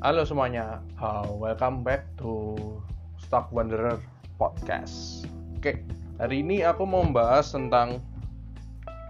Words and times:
Halo 0.00 0.24
semuanya, 0.24 0.80
uh, 0.96 1.28
welcome 1.36 1.84
back 1.84 2.08
to 2.16 2.56
Stock 3.20 3.52
Wanderer 3.52 4.00
Podcast. 4.40 5.28
Oke, 5.60 5.84
hari 6.16 6.40
ini 6.40 6.64
aku 6.64 6.88
mau 6.88 7.04
membahas 7.04 7.52
tentang 7.52 8.00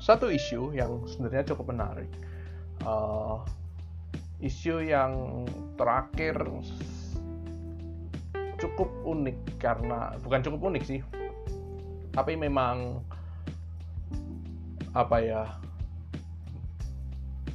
satu 0.03 0.26
isu 0.26 0.74
yang 0.74 1.06
sebenarnya 1.06 1.54
cukup 1.54 1.71
menarik. 1.71 2.11
Uh, 2.83 3.38
isu 4.42 4.83
yang 4.83 5.47
terakhir 5.79 6.42
cukup 8.58 8.90
unik 9.07 9.62
karena 9.62 10.19
bukan 10.26 10.43
cukup 10.43 10.75
unik 10.75 10.83
sih, 10.83 11.07
tapi 12.11 12.34
memang 12.34 12.98
apa 14.98 15.22
ya 15.22 15.54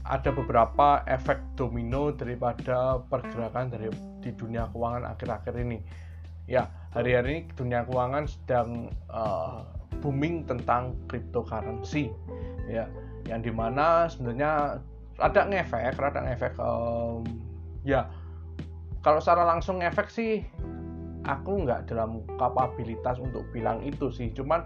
ada 0.05 0.29
beberapa 0.29 1.01
efek 1.09 1.41
domino 1.57 2.13
daripada 2.13 3.01
pergerakan 3.09 3.73
dari 3.73 3.89
di 4.21 4.29
dunia 4.37 4.69
keuangan 4.69 5.03
akhir-akhir 5.17 5.53
ini. 5.57 5.81
Ya, 6.45 6.69
hari-hari 6.93 7.41
ini 7.41 7.49
dunia 7.57 7.81
keuangan 7.89 8.29
sedang 8.29 8.93
uh, 9.09 9.65
booming 10.05 10.45
tentang 10.45 10.93
cryptocurrency. 11.09 12.13
Ya, 12.69 12.85
yang 13.25 13.41
di 13.41 13.49
mana 13.49 14.05
sebenarnya 14.05 14.77
ada 15.17 15.41
ngefek, 15.49 15.97
ada 15.97 16.21
ngefek 16.21 16.53
um, 16.61 17.25
ya 17.81 18.09
kalau 19.05 19.21
secara 19.21 19.45
langsung 19.45 19.79
ngefek 19.79 20.09
sih 20.09 20.41
aku 21.29 21.61
nggak 21.61 21.85
dalam 21.85 22.25
kapabilitas 22.41 23.21
untuk 23.21 23.45
bilang 23.53 23.81
itu 23.85 24.09
sih 24.09 24.33
cuman 24.33 24.65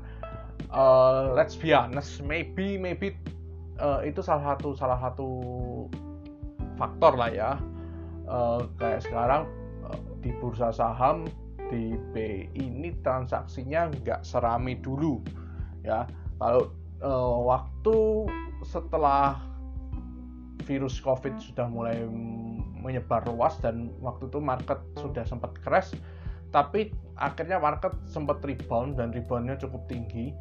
uh, 0.72 1.36
let's 1.36 1.60
be 1.60 1.76
honest 1.76 2.24
maybe 2.24 2.80
maybe 2.80 3.16
uh, 3.80 4.00
itu 4.04 4.20
salah 4.22 4.54
satu 4.54 4.76
salah 4.76 5.00
satu 5.00 5.30
faktor 6.76 7.16
lah 7.16 7.32
ya. 7.32 7.52
Uh, 8.30 8.62
kayak 8.78 9.02
sekarang 9.02 9.50
uh, 9.82 10.00
di 10.22 10.30
bursa 10.38 10.70
saham 10.70 11.26
di 11.74 11.98
B 12.14 12.46
ini 12.54 12.94
transaksinya 13.02 13.90
nggak 13.90 14.22
serami 14.22 14.78
dulu 14.78 15.24
ya. 15.82 16.06
Kalau 16.38 16.70
uh, 17.02 17.38
waktu 17.48 17.98
setelah 18.64 19.40
virus 20.68 21.02
covid 21.02 21.34
sudah 21.42 21.66
mulai 21.66 22.06
menyebar 22.80 23.26
luas 23.28 23.58
dan 23.60 23.92
waktu 24.00 24.30
itu 24.30 24.40
market 24.40 24.80
sudah 25.02 25.26
sempat 25.26 25.52
crash 25.66 25.98
tapi 26.50 26.94
akhirnya 27.18 27.62
market 27.62 27.94
sempat 28.06 28.42
rebound 28.42 28.98
dan 28.98 29.14
reboundnya 29.14 29.58
cukup 29.60 29.86
tinggi 29.90 30.34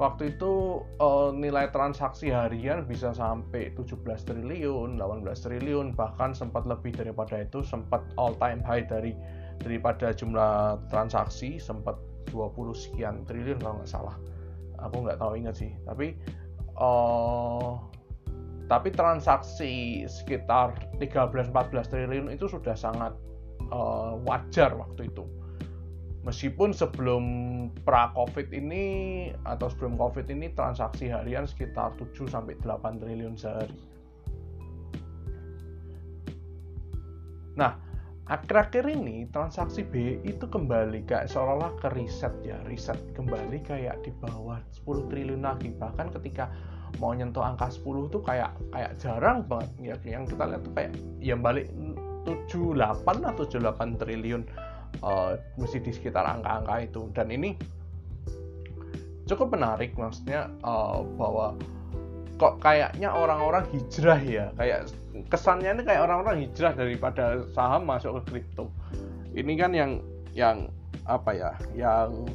waktu 0.00 0.32
itu 0.32 0.80
uh, 0.96 1.28
nilai 1.36 1.68
transaksi 1.68 2.32
harian 2.32 2.88
bisa 2.88 3.12
sampai 3.12 3.68
17 3.76 4.00
triliun, 4.24 4.96
18 4.96 5.28
triliun, 5.44 5.92
bahkan 5.92 6.32
sempat 6.32 6.64
lebih 6.64 6.96
daripada 6.96 7.44
itu, 7.44 7.60
sempat 7.60 8.00
all 8.16 8.32
time 8.40 8.64
high 8.64 8.88
dari 8.88 9.12
daripada 9.60 10.16
jumlah 10.16 10.80
transaksi 10.88 11.60
sempat 11.60 12.00
20 12.32 12.72
sekian 12.72 13.28
triliun 13.28 13.60
kalau 13.60 13.84
nggak 13.84 13.92
salah. 13.92 14.16
Aku 14.88 15.04
nggak 15.04 15.20
tahu 15.20 15.36
ingat 15.36 15.60
sih, 15.60 15.76
tapi 15.84 16.16
uh, 16.80 17.76
tapi 18.72 18.88
transaksi 18.96 20.08
sekitar 20.08 20.72
13-14 20.96 21.52
triliun 21.92 22.32
itu 22.32 22.48
sudah 22.48 22.72
sangat 22.72 23.12
uh, 23.68 24.16
wajar 24.24 24.72
waktu 24.72 25.12
itu 25.12 25.28
meskipun 26.20 26.76
sebelum 26.76 27.24
pra 27.84 28.12
covid 28.12 28.52
ini 28.52 28.84
atau 29.48 29.72
sebelum 29.72 29.96
covid 29.96 30.28
ini 30.28 30.52
transaksi 30.52 31.08
harian 31.08 31.48
sekitar 31.48 31.96
7 31.96 32.28
sampai 32.28 32.60
8 32.60 33.00
triliun 33.00 33.36
sehari. 33.40 33.72
Nah, 37.56 37.76
akhir-akhir 38.28 38.84
ini 38.88 39.26
transaksi 39.32 39.82
B 39.82 40.20
itu 40.22 40.44
kembali 40.44 41.08
kayak 41.08 41.32
seolah-olah 41.32 41.72
ke 41.80 41.88
riset 41.96 42.32
ya, 42.44 42.60
riset 42.68 43.00
kembali 43.16 43.64
kayak 43.64 44.00
di 44.04 44.12
bawah 44.20 44.60
10 44.84 45.08
triliun 45.08 45.42
lagi. 45.44 45.72
Bahkan 45.72 46.12
ketika 46.20 46.52
mau 47.00 47.16
nyentuh 47.16 47.42
angka 47.42 47.72
10 47.72 48.12
tuh 48.12 48.22
kayak 48.22 48.52
kayak 48.74 48.92
jarang 49.00 49.46
banget 49.46 49.70
ya 49.80 49.96
yang 50.18 50.24
kita 50.28 50.42
lihat 50.46 50.62
tuh 50.66 50.74
kayak 50.76 50.92
yang 51.22 51.40
balik 51.40 51.70
78 52.26 52.76
atau 53.24 53.44
78 53.46 54.00
triliun 54.00 54.42
uh, 55.02 55.38
mesti 55.56 55.78
di 55.80 55.92
sekitar 55.94 56.26
angka-angka 56.26 56.74
itu. 56.84 57.02
Dan 57.14 57.30
ini 57.30 57.54
cukup 59.30 59.54
menarik 59.54 59.94
maksudnya 59.94 60.50
uh, 60.66 61.06
bahwa 61.14 61.54
kok 62.40 62.58
kayaknya 62.58 63.12
orang-orang 63.12 63.64
hijrah 63.70 64.20
ya. 64.20 64.46
Kayak 64.58 64.90
kesannya 65.28 65.76
ini 65.76 65.82
kayak 65.86 66.02
orang-orang 66.08 66.46
hijrah 66.46 66.72
daripada 66.74 67.44
saham 67.54 67.86
masuk 67.86 68.22
ke 68.22 68.38
kripto. 68.38 68.72
Ini 69.36 69.52
kan 69.54 69.72
yang 69.76 70.02
yang 70.34 70.70
apa 71.06 71.30
ya 71.34 71.50
yang 71.74 72.26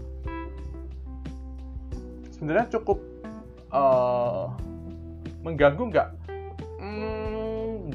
sebenarnya 2.35 2.67
cukup 2.75 2.99
uh, 3.71 4.51
mengganggu 5.45 5.83
nggak 5.93 6.09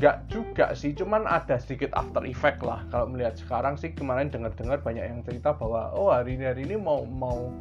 nggak 0.01 0.33
juga 0.33 0.73
sih 0.73 0.97
cuman 0.97 1.29
ada 1.29 1.61
sedikit 1.61 1.93
after 1.93 2.25
effect 2.25 2.65
lah. 2.65 2.81
Kalau 2.89 3.05
melihat 3.13 3.37
sekarang 3.37 3.77
sih 3.77 3.93
kemarin 3.93 4.33
dengar-dengar 4.33 4.81
banyak 4.81 5.05
yang 5.05 5.21
cerita 5.21 5.53
bahwa 5.53 5.93
oh 5.93 6.09
hari 6.09 6.41
ini 6.41 6.49
hari 6.49 6.65
ini 6.65 6.81
mau 6.81 7.05
mau 7.05 7.53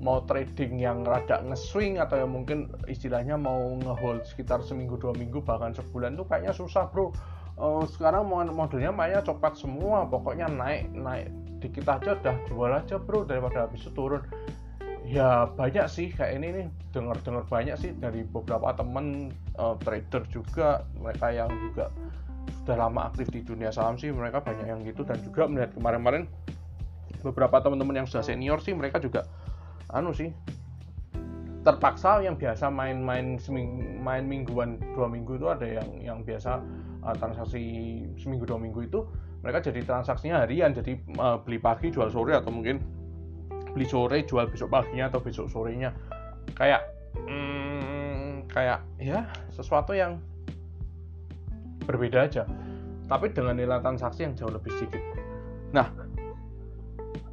mau 0.00 0.24
trading 0.24 0.80
yang 0.80 1.04
rada 1.04 1.44
nge-swing 1.44 2.00
atau 2.00 2.24
yang 2.24 2.32
mungkin 2.32 2.72
istilahnya 2.88 3.36
mau 3.36 3.76
ngehold 3.84 4.24
sekitar 4.24 4.64
seminggu 4.64 4.96
dua 4.96 5.12
minggu 5.12 5.44
bahkan 5.44 5.76
sebulan 5.76 6.16
tuh 6.16 6.24
kayaknya 6.24 6.56
susah 6.56 6.88
bro. 6.88 7.12
Uh, 7.54 7.84
sekarang 7.86 8.26
modelnya 8.32 8.88
mainnya 8.88 9.20
coklat 9.20 9.52
semua. 9.60 10.08
Pokoknya 10.08 10.48
naik 10.48 10.88
naik 10.96 11.28
dikit 11.60 11.84
aja 11.84 12.16
udah 12.16 12.36
jual 12.48 12.72
aja 12.72 12.96
bro 12.96 13.28
daripada 13.28 13.68
habis 13.68 13.84
itu 13.84 13.92
turun. 13.92 14.24
Ya 15.04 15.52
banyak 15.52 15.84
sih 15.92 16.08
kayak 16.16 16.40
ini 16.40 16.48
nih. 16.48 16.66
Dengar-dengar 16.96 17.44
banyak 17.44 17.76
sih 17.76 17.92
dari 17.92 18.24
beberapa 18.24 18.72
temen 18.72 19.36
uh, 19.58 19.74
trader 19.82 20.22
juga 20.30 20.84
mereka 20.98 21.30
yang 21.30 21.50
juga 21.70 21.90
sudah 22.62 22.76
lama 22.76 23.08
aktif 23.08 23.28
di 23.32 23.40
dunia 23.44 23.72
saham 23.72 23.96
sih 23.96 24.12
mereka 24.12 24.40
banyak 24.40 24.66
yang 24.68 24.80
gitu. 24.84 25.02
Dan 25.04 25.20
juga 25.24 25.48
melihat 25.48 25.72
kemarin-kemarin 25.76 26.24
beberapa 27.24 27.56
teman-teman 27.64 28.04
yang 28.04 28.08
sudah 28.08 28.24
senior 28.24 28.60
sih 28.60 28.76
mereka 28.76 29.00
juga 29.00 29.24
anu 29.88 30.12
sih 30.12 30.28
terpaksa 31.64 32.20
yang 32.20 32.36
biasa 32.36 32.68
main-main 32.68 33.40
main 34.04 34.24
mingguan 34.28 34.76
dua 34.92 35.08
minggu 35.08 35.40
itu 35.40 35.48
ada 35.48 35.64
yang 35.64 35.88
yang 36.04 36.18
biasa 36.20 36.60
uh, 37.00 37.16
transaksi 37.16 37.64
seminggu 38.20 38.44
dua 38.44 38.60
minggu 38.60 38.84
itu 38.84 39.00
mereka 39.40 39.64
jadi 39.64 39.80
transaksinya 39.84 40.44
harian. 40.44 40.76
Jadi 40.76 41.00
uh, 41.16 41.40
beli 41.40 41.56
pagi 41.56 41.88
jual 41.88 42.12
sore 42.12 42.36
atau 42.36 42.52
mungkin 42.52 42.80
beli 43.72 43.88
sore 43.88 44.28
jual 44.28 44.44
besok 44.52 44.68
paginya 44.72 45.08
atau 45.08 45.24
besok 45.24 45.48
sorenya. 45.48 45.92
Kayak 46.52 46.84
hmm, 47.16 47.63
kayak 48.54 48.86
ya 49.02 49.26
sesuatu 49.50 49.90
yang 49.90 50.22
berbeda 51.84 52.30
aja. 52.30 52.46
Tapi 53.04 53.34
dengan 53.34 53.58
nilai 53.58 53.82
transaksi 53.82 54.24
yang 54.24 54.38
jauh 54.38 54.54
lebih 54.54 54.70
sedikit. 54.78 55.02
Nah 55.74 55.90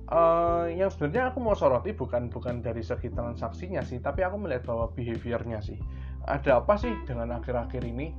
uh, 0.10 0.66
yang 0.68 0.90
sebenarnya 0.90 1.31
aku 1.31 1.40
mau 1.40 1.54
soroti 1.54 1.94
bukan 1.94 2.28
bukan 2.28 2.60
dari 2.60 2.81
segi 2.81 3.14
transaksinya 3.14 3.86
sih 3.86 4.02
tapi 4.02 4.26
aku 4.26 4.42
melihat 4.42 4.66
bahwa 4.66 4.90
behaviornya 4.98 5.62
sih. 5.62 5.78
Ada 6.26 6.66
apa 6.66 6.74
sih 6.81 6.92
dengan 7.06 7.38
akhir-akhir 7.38 7.86
ini? 7.86 8.12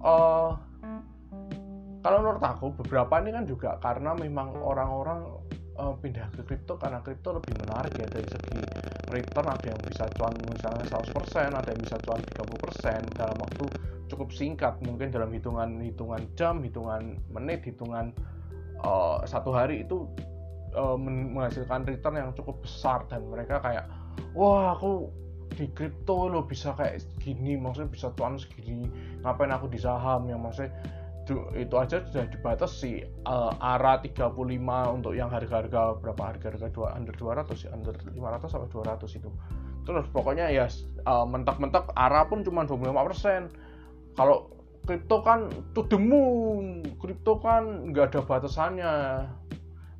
Uh, 0.00 0.56
kalau 2.04 2.20
menurut 2.20 2.44
aku 2.44 2.68
beberapa 2.84 3.16
ini 3.24 3.32
kan 3.32 3.44
juga 3.48 3.80
karena 3.80 4.12
memang 4.12 4.52
orang-orang 4.60 5.24
uh, 5.78 5.94
pindah 5.98 6.30
ke 6.34 6.42
kripto 6.46 6.78
karena 6.78 7.02
kripto 7.02 7.34
lebih 7.34 7.54
menarik 7.66 7.94
ya 7.98 8.06
dari 8.06 8.26
segi 8.26 8.60
return. 9.10 9.46
Ada 9.50 9.66
yang 9.74 9.80
bisa 9.82 10.04
cuan 10.14 10.34
misalnya 10.50 10.84
100% 10.86 11.54
ada 11.54 11.68
yang 11.70 11.82
bisa 11.82 11.96
cuan 12.02 12.20
30% 12.22 13.18
dalam 13.18 13.36
waktu 13.38 13.64
cukup 14.10 14.28
singkat. 14.30 14.74
Mungkin 14.82 15.10
dalam 15.10 15.30
hitungan 15.34 15.82
hitungan 15.82 16.22
jam 16.38 16.62
hitungan 16.62 17.18
menit 17.30 17.66
hitungan 17.66 18.14
uh, 18.82 19.22
satu 19.26 19.50
hari 19.54 19.82
itu 19.86 20.06
uh, 20.74 20.98
menghasilkan 20.98 21.86
return 21.86 22.18
yang 22.18 22.30
cukup 22.34 22.62
besar. 22.62 23.06
Dan 23.10 23.26
mereka 23.30 23.58
kayak 23.62 23.86
wah 24.34 24.74
aku 24.74 25.10
di 25.54 25.70
kripto 25.70 26.26
lo 26.26 26.42
bisa 26.42 26.74
kayak 26.74 26.98
gini 27.22 27.54
maksudnya 27.54 27.86
bisa 27.86 28.10
cuan 28.18 28.34
segini 28.34 28.90
ngapain 29.22 29.50
aku 29.50 29.66
di 29.70 29.78
saham? 29.78 30.26
Yang 30.30 30.40
maksudnya 30.42 30.70
itu 31.56 31.74
aja 31.80 32.04
sudah 32.04 32.28
dibatasi. 32.28 33.04
Uh, 33.24 33.52
ARA 33.60 34.00
35 34.04 34.36
untuk 34.92 35.12
yang 35.16 35.32
harga-harga 35.32 35.96
berapa 35.96 36.22
harga-harga 36.22 36.68
dua 36.68 36.92
under 36.92 37.16
200 37.16 37.64
ya 37.64 37.70
under 37.72 37.96
500 37.96 38.52
sampai 38.52 38.68
200 38.68 39.18
itu. 39.18 39.30
Terus 39.84 40.06
pokoknya 40.12 40.52
ya 40.52 40.68
uh, 41.08 41.24
mentak-mentak 41.24 41.92
ARA 41.96 42.28
pun 42.28 42.44
cuma 42.44 42.68
25% 42.68 44.16
kalau 44.16 44.52
kripto 44.84 45.24
kan 45.24 45.48
to 45.72 45.88
the 45.88 45.96
moon 45.96 46.84
kripto 47.00 47.40
kan 47.40 47.92
nggak 47.92 48.12
ada 48.12 48.20
batasannya. 48.24 48.94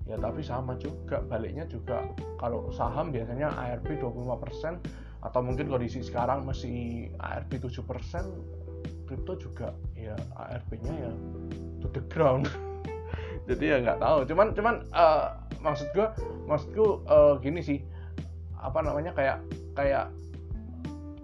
Ya 0.05 0.21
tapi 0.21 0.45
sama 0.45 0.77
juga 0.77 1.25
baliknya 1.25 1.65
juga. 1.65 2.05
Kalau 2.37 2.69
saham 2.77 3.09
biasanya 3.09 3.49
ARB 3.57 3.97
25% 3.97 5.25
atau 5.25 5.41
mungkin 5.41 5.73
kondisi 5.73 6.05
sekarang 6.05 6.45
masih 6.45 7.09
ARB 7.17 7.57
7% 7.57 7.81
kripto 9.05 9.37
juga 9.37 9.77
ya 9.95 10.17
ARP-nya 10.37 10.93
ya 10.93 11.13
to 11.85 11.87
the 11.93 12.03
ground. 12.13 12.49
Jadi 13.49 13.65
ya 13.65 13.77
nggak 13.85 14.01
tahu. 14.01 14.19
Cuman 14.25 14.47
cuman 14.57 14.75
uh, 14.97 15.37
maksud 15.61 15.89
gue 15.93 16.09
maksudku 16.49 17.05
uh, 17.09 17.37
gini 17.41 17.61
sih. 17.61 17.79
Apa 18.57 18.81
namanya 18.81 19.13
kayak 19.13 19.45
kayak 19.77 20.09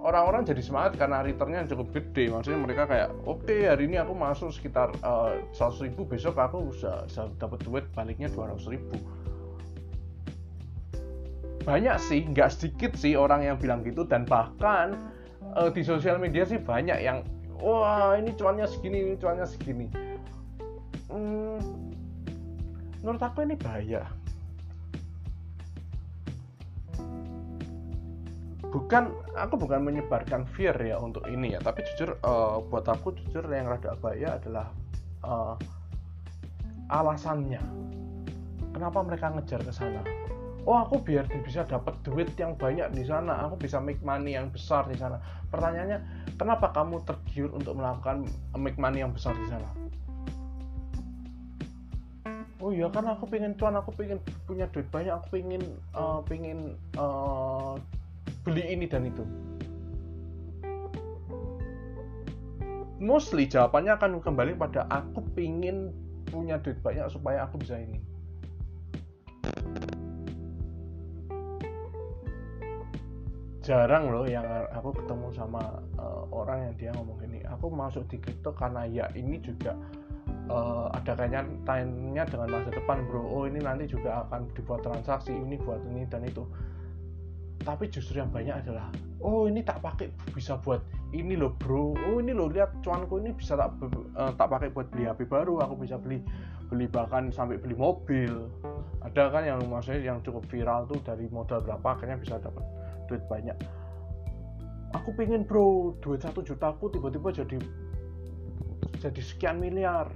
orang-orang 0.00 0.48
jadi 0.48 0.60
semangat 0.64 0.96
karena 0.96 1.24
returnnya 1.24 1.64
cukup 1.68 1.92
gede. 1.96 2.28
Maksudnya 2.28 2.60
mereka 2.60 2.84
kayak 2.84 3.08
oke 3.24 3.48
okay, 3.48 3.68
hari 3.68 3.88
ini 3.88 3.96
aku 3.96 4.12
masuk 4.12 4.52
sekitar 4.52 4.92
seratus 5.56 5.80
uh, 5.80 5.84
ribu 5.84 6.04
besok 6.04 6.36
aku 6.36 6.72
bisa, 6.72 7.08
bisa 7.08 7.28
dapat 7.40 7.60
duit 7.64 7.84
baliknya 7.96 8.28
dua 8.28 8.52
ratus 8.52 8.68
ribu. 8.68 8.96
Banyak 11.64 11.96
sih 12.00 12.28
nggak 12.28 12.48
sedikit 12.52 12.92
sih 12.96 13.16
orang 13.16 13.44
yang 13.44 13.56
bilang 13.56 13.80
gitu. 13.80 14.04
Dan 14.04 14.28
bahkan 14.28 14.96
uh, 15.56 15.72
di 15.72 15.80
sosial 15.84 16.20
media 16.20 16.44
sih 16.44 16.60
banyak 16.60 17.00
yang 17.00 17.24
wah 17.60 18.16
ini 18.16 18.32
cuannya 18.34 18.66
segini 18.66 18.98
ini 19.04 19.14
cuannya 19.16 19.46
segini. 19.46 19.86
Hmm, 21.12 21.60
menurut 23.04 23.22
aku 23.22 23.44
ini 23.44 23.54
bahaya. 23.60 24.04
Bukan 28.70 29.10
aku 29.34 29.54
bukan 29.58 29.82
menyebarkan 29.82 30.46
fear 30.54 30.78
ya 30.78 30.94
untuk 30.94 31.26
ini 31.26 31.58
ya 31.58 31.60
tapi 31.60 31.82
jujur 31.90 32.14
uh, 32.22 32.62
buat 32.70 32.86
aku 32.86 33.18
jujur 33.18 33.42
yang 33.50 33.66
rada 33.66 33.98
bahaya 33.98 34.38
adalah 34.38 34.70
uh, 35.26 35.58
alasannya. 36.90 37.62
Kenapa 38.70 39.02
mereka 39.02 39.34
ngejar 39.34 39.60
ke 39.66 39.74
sana 39.74 40.02
oh 40.68 40.76
aku 40.80 41.00
biar 41.00 41.24
bisa 41.44 41.64
dapat 41.64 41.96
duit 42.04 42.32
yang 42.36 42.56
banyak 42.56 42.92
di 42.92 43.04
sana. 43.06 43.48
Aku 43.48 43.56
bisa 43.56 43.80
make 43.80 44.00
money 44.04 44.36
yang 44.36 44.52
besar 44.52 44.84
di 44.88 44.96
sana. 44.96 45.20
Pertanyaannya 45.48 45.98
kenapa 46.36 46.72
kamu 46.74 47.04
tergiur 47.04 47.50
untuk 47.54 47.78
melakukan 47.78 48.28
make 48.56 48.76
money 48.76 49.00
yang 49.00 49.12
besar 49.12 49.32
di 49.36 49.46
sana? 49.48 49.68
Oh 52.60 52.68
iya 52.76 52.92
kan 52.92 53.08
aku 53.08 53.24
pengen 53.24 53.56
cuan 53.56 53.72
aku 53.72 53.96
pengen 53.96 54.20
punya 54.44 54.68
duit 54.68 54.84
banyak. 54.92 55.16
Aku 55.16 55.32
pengen 55.32 55.64
uh, 55.96 56.20
pengen 56.28 56.76
uh, 57.00 57.80
beli 58.44 58.64
ini 58.68 58.84
dan 58.84 59.08
itu. 59.08 59.24
Mostly 63.00 63.48
jawabannya 63.48 63.96
akan 63.96 64.20
kembali 64.20 64.60
pada 64.60 64.84
aku 64.92 65.24
pingin 65.32 65.88
punya 66.28 66.60
duit 66.60 66.76
banyak 66.84 67.08
supaya 67.08 67.48
aku 67.48 67.56
bisa 67.56 67.80
ini 67.80 68.09
jarang 73.60 74.08
loh 74.08 74.24
yang 74.24 74.44
aku 74.72 74.96
ketemu 75.04 75.28
sama 75.36 75.60
uh, 76.00 76.24
orang 76.32 76.72
yang 76.72 76.74
dia 76.80 76.90
ngomong 76.96 77.20
ini 77.28 77.44
aku 77.44 77.68
masuk 77.68 78.08
di 78.08 78.16
kripto 78.16 78.56
karena 78.56 78.88
ya 78.88 79.04
ini 79.12 79.36
juga 79.36 79.76
uh, 80.48 80.88
ada 80.96 81.12
kaitannya 81.12 82.24
dengan 82.24 82.48
masa 82.48 82.70
depan 82.72 83.04
bro. 83.04 83.20
Oh 83.20 83.44
ini 83.44 83.60
nanti 83.60 83.84
juga 83.84 84.24
akan 84.26 84.48
dibuat 84.56 84.80
transaksi 84.80 85.36
ini 85.36 85.60
buat 85.60 85.84
ini 85.84 86.08
dan 86.08 86.24
itu. 86.24 86.48
Tapi 87.60 87.92
justru 87.92 88.24
yang 88.24 88.32
banyak 88.32 88.64
adalah 88.64 88.88
oh 89.20 89.44
ini 89.44 89.60
tak 89.60 89.84
pakai 89.84 90.08
bisa 90.32 90.56
buat 90.56 90.80
ini 91.12 91.36
loh 91.36 91.52
bro. 91.60 91.92
Oh 92.08 92.16
ini 92.16 92.32
loh 92.32 92.48
lihat 92.48 92.80
cuanku 92.80 93.20
ini 93.20 93.36
bisa 93.36 93.60
tak 93.60 93.76
uh, 94.16 94.32
tak 94.40 94.48
pakai 94.48 94.72
buat 94.72 94.88
beli 94.88 95.04
HP 95.04 95.28
baru. 95.28 95.60
Aku 95.68 95.76
bisa 95.76 96.00
beli 96.00 96.24
beli 96.72 96.88
bahkan 96.88 97.28
sampai 97.28 97.60
beli 97.60 97.76
mobil. 97.76 98.48
Ada 99.04 99.28
kan 99.28 99.44
yang 99.44 99.60
maksudnya 99.68 100.00
yang 100.00 100.18
cukup 100.24 100.48
viral 100.48 100.88
tuh 100.88 100.96
dari 101.04 101.28
modal 101.28 101.60
berapa 101.60 101.84
akhirnya 101.92 102.16
bisa 102.16 102.40
dapat 102.40 102.64
duit 103.10 103.22
banyak. 103.26 103.58
Aku 104.94 105.10
pengen 105.18 105.42
bro 105.42 105.98
duit 105.98 106.22
satu 106.22 106.46
juta 106.46 106.70
aku 106.70 106.94
tiba-tiba 106.94 107.34
jadi 107.34 107.58
jadi 109.02 109.20
sekian 109.20 109.58
miliar. 109.58 110.06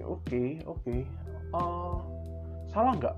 Oke 0.00 0.08
okay, 0.08 0.48
oke. 0.64 0.80
Okay. 0.80 1.00
uh, 1.52 1.60
eh, 1.60 1.98
salah 2.72 2.96
nggak? 2.96 3.16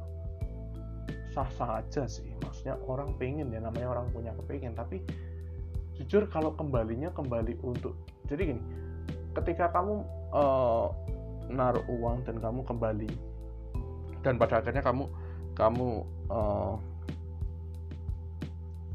Sah-sah 1.30 1.78
aja 1.78 2.02
sih. 2.10 2.26
Maksudnya 2.42 2.74
orang 2.90 3.14
pengen 3.14 3.54
ya 3.54 3.62
namanya 3.62 3.94
orang 3.94 4.10
punya 4.10 4.34
kepengen 4.34 4.74
tapi 4.74 5.02
jujur 5.98 6.30
kalau 6.30 6.54
kembalinya 6.54 7.10
kembali 7.10 7.58
untuk 7.66 7.98
jadi 8.30 8.54
gini 8.54 8.62
ketika 9.34 9.74
kamu 9.74 10.06
uh, 10.30 10.94
naruh 11.50 11.82
uang 11.90 12.22
dan 12.22 12.38
kamu 12.38 12.62
kembali 12.62 13.10
dan 14.22 14.38
pada 14.38 14.62
akhirnya 14.62 14.82
kamu 14.82 15.10
kamu 15.58 16.06
uh, 16.30 16.78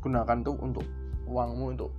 gunakan 0.03 0.37
tuh 0.43 0.59
untuk 0.59 0.83
uangmu 1.31 1.79
untuk 1.79 1.91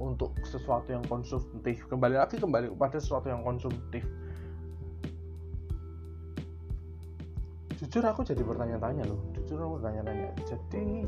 untuk 0.00 0.32
sesuatu 0.48 0.88
yang 0.96 1.04
konsumtif. 1.04 1.84
Kembali 1.92 2.16
lagi 2.16 2.40
kembali 2.40 2.72
kepada 2.72 2.96
sesuatu 2.96 3.28
yang 3.28 3.44
konsumtif. 3.44 4.00
Jujur 7.76 8.04
aku 8.08 8.24
jadi 8.24 8.40
bertanya-tanya 8.40 9.04
loh. 9.04 9.20
Jujur 9.36 9.60
aku 9.60 9.72
bertanya-tanya. 9.80 10.32
Jadi 10.48 11.04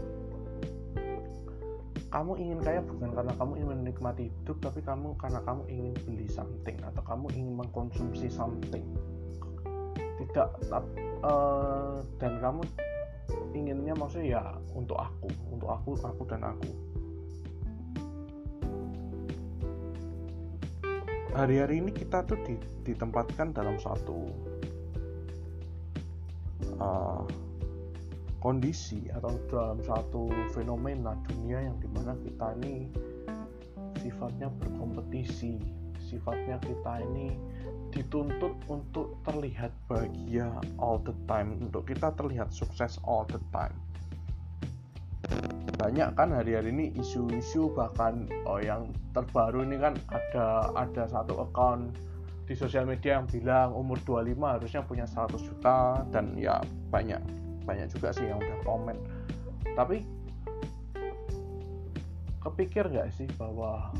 kamu 2.13 2.33
ingin 2.37 2.59
kaya 2.61 2.85
bukan 2.85 3.09
karena 3.17 3.33
kamu 3.41 3.53
ingin 3.57 3.69
menikmati 3.81 4.23
hidup 4.29 4.61
tapi 4.61 4.85
kamu 4.85 5.17
karena 5.17 5.41
kamu 5.49 5.65
ingin 5.73 5.93
beli 6.05 6.29
something 6.29 6.77
atau 6.85 7.01
kamu 7.09 7.33
ingin 7.33 7.55
mengkonsumsi 7.57 8.29
something. 8.29 8.85
Tidak 10.21 10.49
uh, 11.25 12.05
dan 12.21 12.33
kamu 12.45 12.61
inginnya 13.53 13.95
maksudnya 13.97 14.41
ya 14.41 14.43
untuk 14.73 14.97
aku 14.99 15.29
untuk 15.53 15.69
aku 15.69 15.97
aku 16.01 16.23
dan 16.29 16.43
aku. 16.45 16.71
Hari-hari 21.33 21.81
ini 21.81 21.91
kita 21.97 22.29
tuh 22.29 22.37
ditempatkan 22.85 23.57
dalam 23.57 23.81
satu 23.81 24.29
uh, 26.77 27.25
kondisi 28.43 29.09
atau 29.15 29.33
dalam 29.49 29.81
satu 29.81 30.29
fenomena 30.53 31.17
dunia 31.31 31.63
yang 31.63 31.77
di 31.81 31.89
mana 31.89 32.13
kita 32.21 32.53
ini 32.61 32.91
sifatnya 34.03 34.51
berkompetisi 34.61 35.63
sifatnya 36.03 36.59
kita 36.61 37.01
ini 37.07 37.33
dituntut 37.93 38.57
untuk 38.73 39.21
terlihat 39.29 39.71
bahagia 39.87 40.49
all 40.81 40.97
the 41.05 41.13
time 41.29 41.61
untuk 41.61 41.85
kita 41.85 42.09
terlihat 42.17 42.49
sukses 42.49 42.97
all 43.05 43.29
the 43.29 43.39
time. 43.53 43.77
Banyak 45.77 46.17
kan 46.17 46.33
hari-hari 46.33 46.73
ini 46.73 46.97
isu-isu 46.97 47.71
bahkan 47.77 48.27
oh, 48.49 48.59
yang 48.59 48.91
terbaru 49.13 49.63
ini 49.69 49.77
kan 49.77 49.95
ada 50.09 50.73
ada 50.75 51.05
satu 51.07 51.45
account 51.45 51.93
di 52.49 52.59
sosial 52.59 52.89
media 52.89 53.21
yang 53.21 53.29
bilang 53.29 53.71
umur 53.77 54.01
25 54.03 54.35
harusnya 54.41 54.83
punya 54.83 55.07
100 55.07 55.39
juta 55.39 56.03
dan 56.11 56.35
ya 56.35 56.59
banyak 56.91 57.23
banyak 57.63 57.87
juga 57.93 58.11
sih 58.11 58.27
yang 58.27 58.41
udah 58.41 58.59
komen. 58.67 58.97
Tapi 59.79 60.03
kepikir 62.43 62.91
nggak 62.91 63.15
sih 63.15 63.31
bahwa 63.39 63.95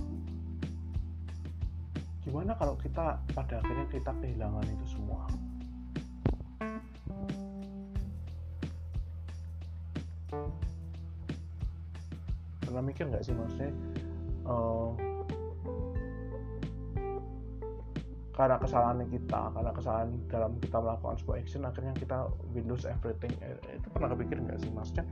gimana 2.23 2.55
kalau 2.55 2.79
kita 2.79 3.19
pada 3.35 3.59
akhirnya 3.59 3.87
kita 3.91 4.11
kehilangan 4.23 4.63
itu 4.71 4.87
semua? 4.95 5.27
Pernah 12.63 12.83
mikir 12.87 13.11
nggak 13.11 13.27
sih 13.27 13.35
maksudnya 13.35 13.75
uh, 14.47 14.95
karena 18.33 18.57
kesalahan 18.57 19.05
kita 19.13 19.43
karena 19.53 19.73
kesalahan 19.77 20.11
dalam 20.33 20.53
kita 20.57 20.77
melakukan 20.81 21.17
sebuah 21.21 21.37
action 21.37 21.63
akhirnya 21.69 21.93
kita 21.99 22.19
Windows 22.57 22.89
everything. 22.89 23.35
Eh, 23.45 23.77
itu 23.77 23.87
pernah 23.93 24.09
kepikir 24.17 24.41
nggak 24.41 24.59
sih? 24.63 24.71
Maksudnya 24.73 25.05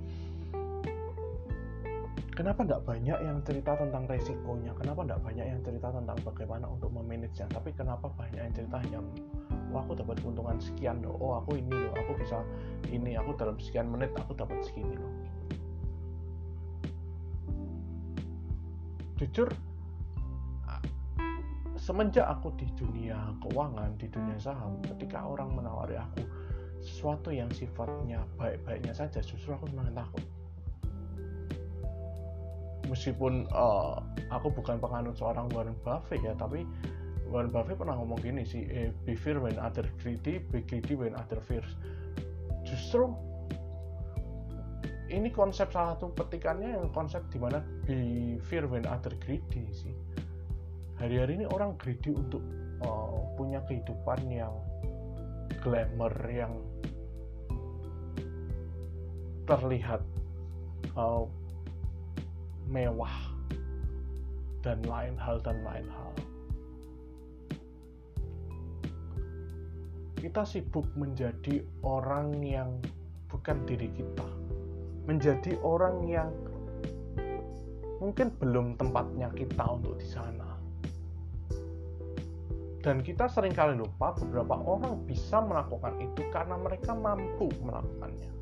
kenapa 2.41 2.65
nggak 2.65 2.89
banyak 2.89 3.19
yang 3.21 3.39
cerita 3.45 3.77
tentang 3.77 4.09
resikonya? 4.09 4.73
Kenapa 4.73 5.05
nggak 5.05 5.21
banyak 5.21 5.45
yang 5.45 5.61
cerita 5.61 5.93
tentang 5.93 6.17
bagaimana 6.25 6.73
untuk 6.73 6.89
memanagenya? 6.89 7.45
Tapi 7.53 7.69
kenapa 7.77 8.09
banyak 8.17 8.41
yang 8.41 8.55
cerita 8.57 8.81
yang 8.89 9.05
oh 9.69 9.85
aku 9.85 9.93
dapat 9.93 10.17
keuntungan 10.25 10.57
sekian 10.57 11.05
loh. 11.05 11.21
Oh 11.21 11.37
aku 11.37 11.61
ini 11.61 11.69
loh. 11.69 11.93
Aku 12.01 12.17
bisa 12.17 12.41
ini. 12.89 13.21
Aku 13.21 13.37
dalam 13.37 13.61
sekian 13.61 13.93
menit 13.93 14.17
aku 14.17 14.33
dapat 14.33 14.57
segini 14.65 14.97
loh. 14.97 15.13
Jujur 19.21 19.53
semenjak 21.77 22.25
aku 22.25 22.57
di 22.57 22.65
dunia 22.73 23.37
keuangan 23.45 24.01
di 24.01 24.09
dunia 24.09 24.37
saham 24.41 24.81
ketika 24.85 25.25
orang 25.25 25.49
menawari 25.57 25.97
aku 25.97 26.25
sesuatu 26.81 27.33
yang 27.33 27.49
sifatnya 27.53 28.21
baik-baiknya 28.37 28.93
saja 28.93 29.25
justru 29.25 29.57
aku 29.57 29.65
semakin 29.73 29.97
takut 29.97 30.21
meskipun 32.91 33.47
uh, 33.55 34.03
aku 34.35 34.51
bukan 34.51 34.83
penganut 34.83 35.15
seorang 35.15 35.47
Warren 35.55 35.79
Buffett 35.87 36.21
ya 36.27 36.35
tapi 36.35 36.67
Warren 37.31 37.55
Buffett 37.55 37.79
pernah 37.79 37.95
ngomong 37.95 38.19
gini 38.19 38.43
sih 38.43 38.67
eh, 38.67 38.91
be 39.07 39.15
fear 39.15 39.39
when 39.39 39.55
other 39.63 39.87
greedy 40.03 40.43
be 40.51 40.67
greedy 40.67 40.99
when 40.99 41.15
other 41.15 41.39
fears. 41.39 41.79
Justru 42.67 43.15
ini 45.11 45.31
konsep 45.31 45.71
salah 45.71 45.95
satu 45.95 46.11
petikannya 46.15 46.75
yang 46.75 46.91
konsep 46.91 47.23
di 47.31 47.39
mana 47.39 47.63
be 47.87 48.39
fear 48.51 48.67
when 48.67 48.83
other 48.91 49.15
greedy 49.23 49.71
sih. 49.71 49.95
Hari-hari 50.99 51.39
ini 51.41 51.47
orang 51.47 51.79
greedy 51.79 52.11
untuk 52.11 52.43
uh, 52.83 53.31
punya 53.39 53.63
kehidupan 53.65 54.27
yang 54.27 54.53
glamour 55.63 56.13
yang 56.27 56.59
terlihat 59.47 60.03
uh, 60.95 61.27
mewah 62.71 63.13
dan 64.63 64.81
lain 64.87 65.19
hal 65.19 65.43
dan 65.43 65.61
lain 65.67 65.87
hal. 65.91 66.13
Kita 70.17 70.47
sibuk 70.47 70.87
menjadi 70.95 71.65
orang 71.83 72.39
yang 72.45 72.79
bukan 73.27 73.67
diri 73.67 73.89
kita 73.93 74.41
menjadi 75.11 75.59
orang 75.67 76.07
yang 76.07 76.31
mungkin 77.99 78.31
belum 78.39 78.79
tempatnya 78.79 79.27
kita 79.35 79.65
untuk 79.67 79.99
di 79.99 80.07
sana. 80.07 80.49
Dan 82.81 83.05
kita 83.05 83.29
sering 83.29 83.53
kali 83.53 83.77
lupa 83.77 84.17
beberapa 84.17 84.57
orang 84.57 85.05
bisa 85.05 85.43
melakukan 85.45 86.01
itu 86.01 86.25
karena 86.33 86.57
mereka 86.57 86.97
mampu 86.97 87.53
melakukannya 87.61 88.40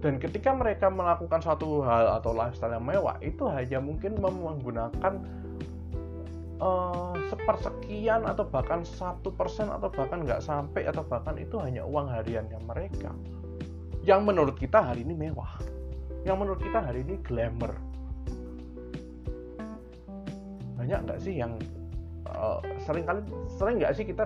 dan 0.00 0.16
ketika 0.16 0.56
mereka 0.56 0.88
melakukan 0.88 1.44
suatu 1.44 1.84
hal 1.84 2.16
atau 2.20 2.32
lifestyle 2.32 2.72
yang 2.72 2.84
mewah 2.88 3.20
itu 3.20 3.44
hanya 3.52 3.84
mungkin 3.84 4.16
menggunakan 4.16 5.20
uh, 6.56 7.12
sepersekian 7.28 8.24
atau 8.24 8.48
bahkan 8.48 8.80
satu 8.80 9.28
persen 9.28 9.68
atau 9.68 9.92
bahkan 9.92 10.24
nggak 10.24 10.40
sampai 10.40 10.88
atau 10.88 11.04
bahkan 11.04 11.36
itu 11.36 11.60
hanya 11.60 11.84
uang 11.84 12.08
hariannya 12.08 12.56
mereka. 12.64 13.12
Yang 14.00 14.20
menurut 14.24 14.56
kita 14.56 14.80
hari 14.80 15.04
ini 15.04 15.12
mewah. 15.12 15.60
Yang 16.24 16.36
menurut 16.40 16.60
kita 16.64 16.80
hari 16.80 17.04
ini 17.04 17.20
glamour. 17.20 17.76
Banyak 20.80 20.98
nggak 21.04 21.20
sih 21.20 21.36
yang 21.36 21.60
uh, 22.24 22.64
sering 22.88 23.04
kali 23.04 23.20
sering 23.60 23.76
nggak 23.84 23.92
sih 23.92 24.08
kita 24.08 24.24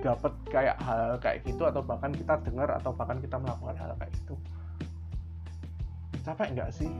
dapat 0.00 0.32
kayak 0.48 0.80
hal 0.80 1.20
kayak 1.20 1.44
gitu 1.44 1.68
atau 1.68 1.84
bahkan 1.84 2.08
kita 2.08 2.40
dengar 2.40 2.72
atau 2.72 2.88
bahkan 2.96 3.20
kita 3.20 3.36
melakukan 3.36 3.76
hal 3.76 3.92
kayak 4.00 4.16
gitu 4.16 4.32
capek 6.22 6.48
nggak 6.56 6.70
sih? 6.72 6.90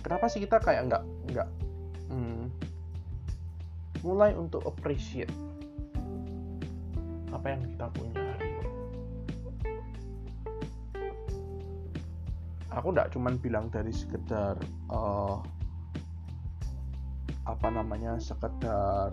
Kenapa 0.00 0.24
sih 0.32 0.40
kita 0.40 0.56
kayak 0.62 0.88
nggak 0.88 1.02
nggak 1.28 1.48
hmm, 2.08 2.48
mulai 4.00 4.32
untuk 4.32 4.64
appreciate 4.64 5.32
apa 7.28 7.54
yang 7.54 7.60
kita 7.68 7.86
punya 7.92 8.24
aku 12.72 12.94
nggak 12.94 13.10
cuman 13.12 13.34
bilang 13.42 13.66
dari 13.68 13.92
sekedar 13.92 14.56
uh, 14.88 15.42
apa 17.48 17.68
namanya 17.72 18.16
sekedar 18.20 19.12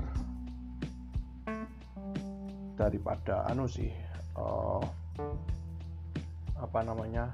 daripada 2.75 3.47
anu 3.49 3.65
sih 3.65 3.89
uh, 4.35 4.83
apa 6.65 6.81
namanya 6.81 7.29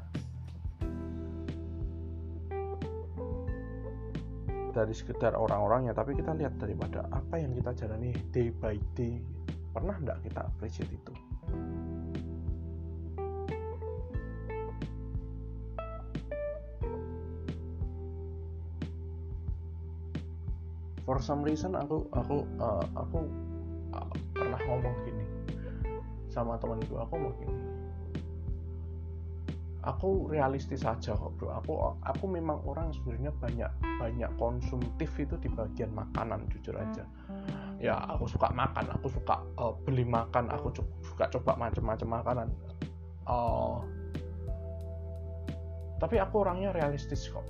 dari 4.76 4.92
sekedar 4.92 5.36
orang-orangnya 5.36 5.96
tapi 5.96 6.16
kita 6.16 6.36
lihat 6.36 6.60
daripada 6.60 7.08
apa 7.16 7.40
yang 7.40 7.56
kita 7.56 7.72
jalani 7.76 8.12
day 8.36 8.52
by 8.52 8.76
day. 8.96 9.24
Pernah 9.72 9.96
enggak 10.04 10.20
kita 10.28 10.44
appreciate 10.44 10.92
itu? 10.92 11.16
For 21.08 21.20
some 21.24 21.44
reason 21.44 21.76
aku 21.76 22.08
aku 22.16 22.44
uh, 22.60 22.84
aku 22.96 23.20
uh, 23.96 24.12
pernah 24.36 24.60
ngomong 24.68 24.96
gini 25.08 25.26
sama 26.32 26.56
temanku. 26.60 26.96
Aku 27.00 27.16
mau 27.16 27.32
gini 27.40 27.71
aku 29.82 30.30
realistis 30.30 30.86
aja 30.86 31.18
kok 31.18 31.34
bro. 31.38 31.50
Aku 31.58 31.74
aku 32.06 32.26
memang 32.30 32.62
orang 32.66 32.94
sebenarnya 32.94 33.34
banyak 33.42 33.72
banyak 33.98 34.32
konsumtif 34.38 35.10
itu 35.18 35.34
di 35.42 35.50
bagian 35.50 35.90
makanan 35.94 36.46
jujur 36.54 36.78
aja. 36.78 37.06
Ya 37.82 37.98
aku 38.06 38.30
suka 38.30 38.54
makan 38.54 38.94
aku 38.94 39.10
suka 39.10 39.42
uh, 39.58 39.74
beli 39.86 40.06
makan 40.06 40.54
aku 40.54 40.70
suka 41.02 41.26
coba 41.34 41.58
macam-macam 41.58 42.10
makanan. 42.22 42.48
Uh, 43.26 43.82
tapi 45.98 46.18
aku 46.18 46.46
orangnya 46.46 46.74
realistis 46.74 47.26
kok. 47.30 47.46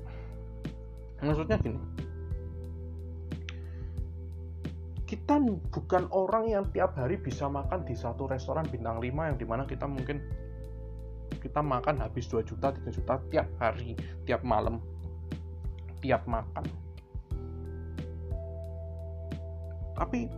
Maksudnya 1.23 1.59
gini. 1.59 1.79
Kita 5.07 5.43
bukan 5.75 6.07
orang 6.15 6.47
yang 6.47 6.71
tiap 6.71 6.95
hari 6.95 7.19
bisa 7.19 7.51
makan 7.51 7.83
di 7.83 7.91
satu 7.91 8.31
restoran 8.31 8.63
bintang 8.71 9.03
5 9.03 9.11
yang 9.11 9.35
di 9.35 9.43
mana 9.43 9.67
kita 9.67 9.83
mungkin 9.83 10.23
kita 11.41 11.59
makan 11.59 11.97
habis 11.97 12.29
2 12.29 12.45
juta 12.45 12.69
3 12.69 12.85
juta 12.93 13.17
tiap 13.33 13.49
hari 13.57 13.97
tiap 14.29 14.45
malam 14.45 14.77
tiap 16.01 16.25
makan. 16.29 16.65
Tapi 19.97 20.29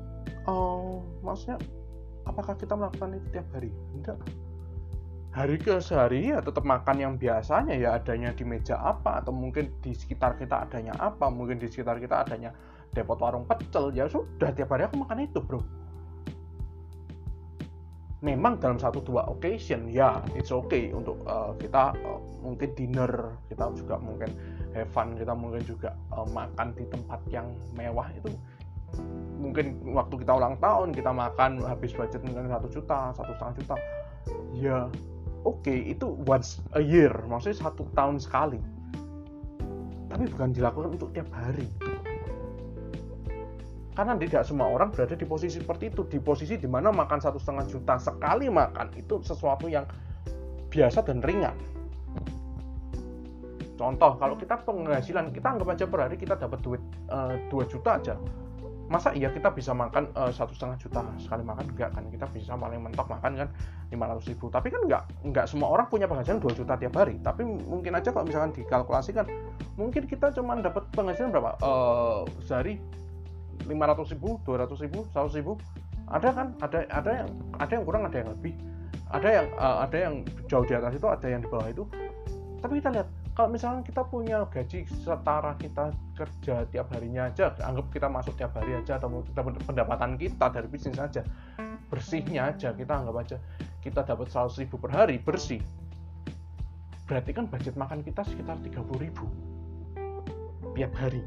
uh, 0.48 1.00
maksudnya 1.24 1.60
apakah 2.28 2.56
kita 2.56 2.76
melakukan 2.76 3.16
itu 3.16 3.28
tiap 3.32 3.48
hari? 3.56 3.72
Enggak. 3.96 4.20
Hari 5.34 5.58
ke 5.58 5.82
sehari 5.82 6.30
ya 6.30 6.46
tetap 6.46 6.62
makan 6.62 6.98
yang 7.02 7.14
biasanya 7.18 7.74
ya 7.74 7.98
adanya 7.98 8.30
di 8.38 8.46
meja 8.46 8.78
apa 8.78 9.18
atau 9.18 9.34
mungkin 9.34 9.72
di 9.82 9.90
sekitar 9.98 10.38
kita 10.38 10.70
adanya 10.70 10.94
apa 11.02 11.26
mungkin 11.26 11.58
di 11.58 11.66
sekitar 11.66 11.98
kita 11.98 12.22
adanya 12.22 12.54
depot 12.94 13.18
warung 13.18 13.50
pecel 13.50 13.90
ya 13.98 14.06
sudah 14.06 14.54
tiap 14.54 14.70
hari 14.70 14.86
aku 14.86 15.02
makan 15.02 15.26
itu 15.26 15.42
bro 15.42 15.58
memang 18.24 18.56
dalam 18.56 18.80
satu 18.80 19.04
dua 19.04 19.28
occasion 19.28 19.92
ya 19.92 20.24
it's 20.32 20.50
okay 20.50 20.96
untuk 20.96 21.20
uh, 21.28 21.52
kita 21.60 21.92
uh, 22.08 22.24
mungkin 22.40 22.72
dinner 22.72 23.36
kita 23.52 23.68
juga 23.76 24.00
mungkin 24.00 24.32
have 24.72 24.88
fun 24.96 25.12
kita 25.20 25.36
mungkin 25.36 25.60
juga 25.68 25.92
uh, 26.16 26.24
makan 26.32 26.72
di 26.72 26.88
tempat 26.88 27.20
yang 27.28 27.52
mewah 27.76 28.08
itu 28.16 28.32
mungkin 29.44 29.76
waktu 29.92 30.24
kita 30.24 30.32
ulang 30.40 30.56
tahun 30.64 30.96
kita 30.96 31.12
makan 31.12 31.60
habis 31.68 31.92
budget 31.92 32.24
mungkin 32.24 32.48
satu 32.48 32.68
juta 32.72 33.12
satu 33.12 33.32
setengah 33.36 33.56
juta. 33.60 33.76
Ya 34.56 34.88
oke 35.44 35.60
okay, 35.68 35.92
itu 35.92 36.16
once 36.24 36.64
a 36.78 36.82
year 36.82 37.12
maksudnya 37.28 37.60
satu 37.60 37.84
tahun 37.92 38.24
sekali. 38.24 38.62
Tapi 40.08 40.30
bukan 40.30 40.54
dilakukan 40.54 40.90
untuk 40.96 41.10
tiap 41.12 41.28
hari 41.34 41.68
karena 43.94 44.18
tidak 44.18 44.42
semua 44.46 44.68
orang 44.74 44.90
berada 44.90 45.14
di 45.14 45.26
posisi 45.26 45.62
seperti 45.62 45.94
itu. 45.94 46.02
Di 46.10 46.18
posisi 46.18 46.58
di 46.58 46.66
mana 46.66 46.90
makan 46.90 47.22
satu 47.22 47.38
setengah 47.38 47.66
juta 47.70 47.96
sekali 48.02 48.50
makan 48.50 48.90
itu 48.98 49.22
sesuatu 49.22 49.70
yang 49.70 49.86
biasa 50.74 51.06
dan 51.06 51.22
ringan. 51.22 51.54
Contoh 53.78 54.18
kalau 54.18 54.36
kita 54.38 54.58
penghasilan 54.66 55.34
kita 55.34 55.48
anggap 55.58 55.74
aja 55.74 55.86
per 55.86 56.00
hari 56.10 56.18
kita 56.18 56.38
dapat 56.38 56.60
duit 56.62 56.82
eh, 57.10 57.38
2 57.50 57.74
juta 57.74 58.02
aja. 58.02 58.16
Masa 58.92 59.10
iya 59.16 59.32
kita 59.32 59.50
bisa 59.50 59.72
makan 59.74 60.12
uh, 60.14 60.30
satu 60.30 60.54
setengah 60.54 60.78
juta 60.78 61.02
sekali 61.18 61.42
makan? 61.42 61.66
Enggak 61.72 61.98
kan? 61.98 62.04
Kita 62.14 62.30
bisa 62.30 62.54
paling 62.54 62.84
mentok 62.84 63.10
makan 63.10 63.32
kan 63.42 63.50
500 63.90 64.30
ribu. 64.30 64.52
Tapi 64.54 64.68
kan 64.70 64.86
enggak 64.86 65.04
enggak 65.24 65.46
semua 65.50 65.72
orang 65.72 65.88
punya 65.90 66.06
penghasilan 66.06 66.38
2 66.38 66.52
juta 66.54 66.78
tiap 66.78 66.94
hari. 66.94 67.18
Tapi 67.24 67.42
mungkin 67.42 67.96
aja 67.96 68.14
kalau 68.14 68.28
misalkan 68.28 68.54
dikalkulasikan 68.54 69.26
mungkin 69.80 70.04
kita 70.06 70.30
cuma 70.36 70.60
dapat 70.62 70.84
penghasilan 70.94 71.32
berapa? 71.34 71.58
Uh, 71.64 72.28
sehari 72.44 72.78
500 73.66 74.14
ribu 74.14 74.40
200 74.46 74.84
ribu 74.84 75.00
100 75.12 75.40
ribu. 75.40 75.54
Ada 76.12 76.30
kan? 76.36 76.48
Ada 76.60 76.86
ada 76.92 77.12
yang 77.24 77.30
ada 77.58 77.72
yang 77.72 77.84
kurang 77.88 78.04
ada 78.06 78.18
yang 78.20 78.30
lebih. 78.36 78.54
Ada 79.14 79.30
yang 79.30 79.48
uh, 79.56 79.78
ada 79.86 79.98
yang 79.98 80.16
jauh 80.50 80.66
di 80.66 80.74
atas 80.74 80.98
itu 80.98 81.08
ada 81.08 81.28
yang 81.30 81.42
di 81.42 81.50
bawah 81.50 81.68
itu. 81.70 81.84
Tapi 82.60 82.80
kita 82.80 82.90
lihat 82.96 83.08
kalau 83.34 83.50
misalnya 83.50 83.82
kita 83.82 84.02
punya 84.06 84.46
gaji 84.46 84.86
setara 85.04 85.58
kita 85.58 85.90
kerja 86.14 86.70
tiap 86.70 86.88
harinya 86.94 87.34
aja 87.34 87.50
anggap 87.66 87.90
kita 87.90 88.06
masuk 88.06 88.38
tiap 88.38 88.54
hari 88.54 88.78
aja 88.78 89.02
atau 89.02 89.26
kita 89.26 89.42
pendapatan 89.66 90.22
kita 90.22 90.54
dari 90.54 90.70
bisnis 90.70 91.02
aja 91.02 91.26
bersihnya 91.90 92.54
aja 92.54 92.78
kita 92.78 92.94
anggap 92.94 93.16
aja 93.26 93.38
kita 93.82 94.06
dapat 94.06 94.30
100 94.30 94.62
ribu 94.64 94.78
per 94.78 94.92
hari 94.94 95.18
bersih. 95.18 95.60
Berarti 97.04 97.36
kan 97.36 97.50
budget 97.52 97.76
makan 97.76 98.00
kita 98.06 98.24
sekitar 98.24 98.56
30 98.64 98.80
ribu 99.02 99.26
tiap 100.74 100.94
hari. 100.96 101.22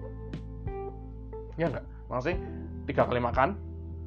Ya 1.60 1.68
enggak 1.68 1.95
maksudnya 2.06 2.38
tiga 2.86 3.02
kali 3.06 3.18
makan 3.18 3.58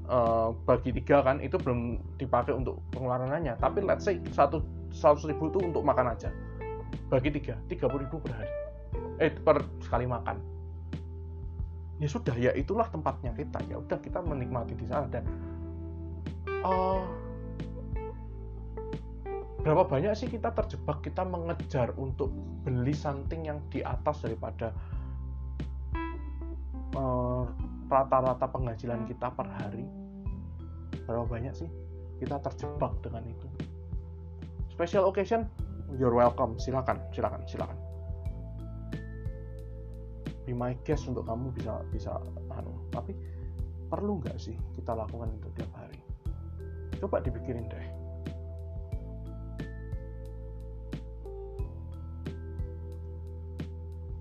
uh, 0.07 0.55
bagi 0.63 0.95
tiga 0.95 1.23
kan 1.23 1.43
itu 1.43 1.59
belum 1.59 1.99
dipakai 2.15 2.55
untuk 2.55 2.79
pengeluarannya 2.95 3.59
tapi 3.59 3.83
let's 3.83 4.07
say 4.07 4.19
satu 4.31 4.63
seratus 4.89 5.29
ribu 5.29 5.53
itu 5.53 5.59
untuk 5.61 5.85
makan 5.85 6.13
aja. 6.13 6.33
Bagi 7.09 7.29
tiga 7.33 7.57
tiga 7.69 7.85
puluh 7.85 8.05
ribu 8.05 8.17
per 8.21 8.33
hari. 8.33 8.51
Eh 9.21 9.31
per 9.33 9.61
sekali 9.81 10.09
makan. 10.09 10.37
Ya 12.01 12.07
sudah 12.09 12.35
ya 12.37 12.51
itulah 12.57 12.89
tempatnya 12.89 13.33
kita. 13.37 13.61
Ya 13.69 13.77
udah 13.77 13.97
kita 14.01 14.21
menikmati 14.25 14.73
di 14.73 14.85
sana. 14.89 15.05
Dan 15.09 15.25
uh, 16.65 17.05
berapa 19.61 19.85
banyak 19.85 20.13
sih 20.17 20.29
kita 20.31 20.55
terjebak 20.55 21.05
kita 21.05 21.21
mengejar 21.27 21.93
untuk 21.99 22.31
beli 22.65 22.95
something 22.95 23.45
yang 23.45 23.59
di 23.69 23.83
atas 23.83 24.23
daripada 24.25 24.73
uh, 26.95 27.45
rata-rata 27.89 28.45
penghasilan 28.45 29.09
kita 29.09 29.33
per 29.33 29.49
hari 29.49 29.83
berapa 31.09 31.25
banyak 31.25 31.57
sih 31.57 31.69
kita 32.21 32.37
terjebak 32.37 32.93
dengan 33.01 33.25
itu? 33.25 33.47
Special 34.69 35.09
occasion? 35.09 35.49
You're 35.97 36.13
welcome. 36.13 36.61
Silakan 36.61 37.01
silakan 37.09 37.41
silakan. 37.49 37.79
Be 40.45 40.53
my 40.53 40.77
guest 40.85 41.09
untuk 41.09 41.25
kamu 41.25 41.49
bisa 41.57 41.81
bisa 41.89 42.13
anu. 42.53 42.77
Tapi 42.93 43.17
perlu 43.89 44.21
nggak 44.21 44.37
sih 44.37 44.53
kita 44.77 44.93
lakukan 44.93 45.33
itu 45.33 45.49
tiap 45.57 45.71
hari? 45.73 45.97
Coba 47.01 47.25
dipikirin 47.25 47.65
deh. 47.65 47.87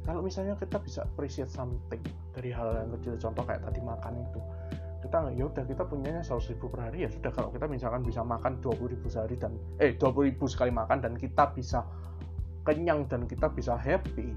Kalau 0.09 0.25
misalnya 0.25 0.57
kita 0.57 0.81
bisa 0.81 1.05
appreciate 1.05 1.53
something 1.53 2.01
dari 2.39 2.55
hal 2.55 2.87
yang 2.87 2.91
kecil 2.95 3.19
contoh 3.19 3.43
kayak 3.43 3.67
tadi 3.67 3.81
makan 3.83 4.15
itu. 4.23 4.41
Kita 4.99 5.31
ya 5.35 5.45
udah 5.47 5.65
kita 5.67 5.83
punyanya 5.87 6.23
100 6.23 6.55
ribu 6.55 6.71
per 6.71 6.91
hari 6.91 7.07
ya 7.07 7.11
sudah 7.11 7.31
kalau 7.35 7.51
kita 7.51 7.67
misalkan 7.67 8.03
bisa 8.07 8.23
makan 8.23 8.63
20 8.63 8.95
ribu 8.95 9.07
sehari 9.11 9.35
dan 9.39 9.55
eh 9.83 9.95
20 9.95 10.31
ribu 10.31 10.47
sekali 10.47 10.71
makan 10.71 11.03
dan 11.03 11.15
kita 11.19 11.51
bisa 11.55 11.83
kenyang 12.63 13.11
dan 13.11 13.27
kita 13.27 13.51
bisa 13.51 13.75
happy. 13.75 14.35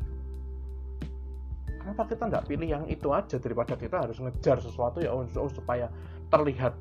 Kenapa 1.81 2.05
kita 2.05 2.29
nggak 2.29 2.45
pilih 2.45 2.69
yang 2.69 2.85
itu 2.85 3.09
aja? 3.09 3.41
Daripada 3.41 3.73
kita 3.73 4.05
harus 4.05 4.17
ngejar 4.21 4.61
sesuatu 4.61 5.01
ya 5.01 5.13
oh, 5.13 5.25
supaya 5.49 5.89
terlihat 6.29 6.77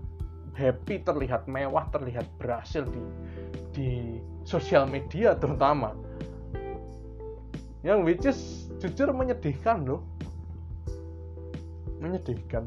happy 0.53 1.01
terlihat 1.01 1.49
mewah 1.49 1.89
terlihat 1.89 2.29
berhasil 2.37 2.85
di 2.85 3.01
di 3.73 3.91
sosial 4.45 4.85
media 4.85 5.33
terutama. 5.37 5.97
Yang 7.81 7.99
which 8.05 8.25
is 8.29 8.39
jujur 8.77 9.09
menyedihkan 9.17 9.89
loh 9.89 10.05
menyedihkan. 12.01 12.67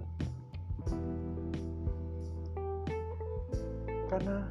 Karena 4.07 4.45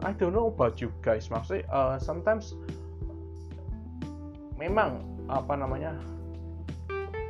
I 0.00 0.16
don't 0.16 0.32
know 0.32 0.48
about 0.48 0.80
you 0.80 0.88
guys 1.04 1.28
maksudnya 1.28 1.68
uh, 1.68 2.00
sometimes 2.00 2.56
memang 4.56 5.04
apa 5.28 5.52
namanya 5.52 5.92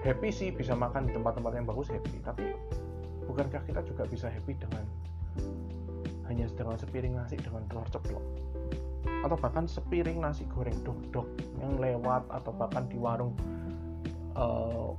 happy 0.07 0.31
sih 0.31 0.55
bisa 0.55 0.79
makan 0.79 1.11
di 1.11 1.13
tempat-tempat 1.13 1.53
yang 1.59 1.67
bagus 1.67 1.91
happy. 1.91 2.23
Tapi 2.23 2.55
bukankah 3.27 3.67
kita 3.67 3.83
juga 3.83 4.07
bisa 4.07 4.31
happy 4.31 4.55
dengan 4.55 4.87
hanya 6.31 6.47
dengan 6.55 6.79
sepiring 6.79 7.19
nasi 7.19 7.35
dengan 7.41 7.67
telur 7.67 7.89
ceplok? 7.91 8.25
Atau 9.27 9.37
bahkan 9.41 9.67
sepiring 9.67 10.23
nasi 10.23 10.47
goreng 10.47 10.77
dok-dok 10.87 11.27
yang 11.59 11.75
lewat 11.83 12.23
atau 12.31 12.55
bahkan 12.55 12.87
di 12.87 13.01
warung 13.01 13.35
uh, 14.39 14.95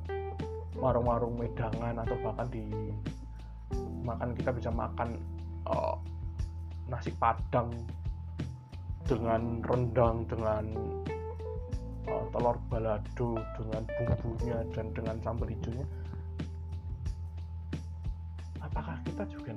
warung-warung 0.76 1.40
medangan 1.40 1.96
atau 2.04 2.16
bahkan 2.20 2.48
di 2.52 2.68
makan 4.04 4.36
kita 4.36 4.52
bisa 4.52 4.70
makan 4.72 5.16
uh, 5.68 5.96
nasi 6.92 7.14
padang 7.16 7.72
dengan 9.08 9.64
rendang 9.66 10.28
dengan 10.28 10.66
uh, 12.10 12.24
telur 12.36 12.58
balado 12.68 13.30
dengan 13.58 13.84
bumbunya 14.22 14.60
dan 14.76 14.86
dengan 14.94 15.16
sambal 15.24 15.50
hijaunya. 15.50 15.88
Apakah 18.60 19.02
kita 19.08 19.24
juga 19.32 19.49